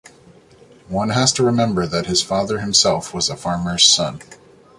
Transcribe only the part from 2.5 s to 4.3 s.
himself was a farmer's son.